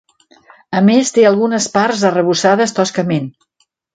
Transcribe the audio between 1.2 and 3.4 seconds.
algunes parts arrebossades toscament.